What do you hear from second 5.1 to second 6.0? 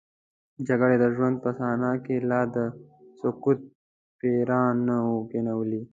کینولي.